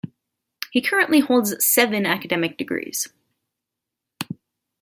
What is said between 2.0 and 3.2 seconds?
academic degrees.